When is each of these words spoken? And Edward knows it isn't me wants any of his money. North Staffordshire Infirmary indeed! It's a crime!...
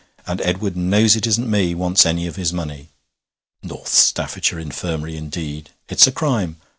And 0.25 0.41
Edward 0.41 0.75
knows 0.75 1.15
it 1.15 1.27
isn't 1.27 1.47
me 1.47 1.75
wants 1.75 2.07
any 2.07 2.25
of 2.25 2.35
his 2.35 2.51
money. 2.51 2.89
North 3.61 3.89
Staffordshire 3.93 4.57
Infirmary 4.57 5.15
indeed! 5.15 5.69
It's 5.89 6.07
a 6.07 6.11
crime!... 6.11 6.55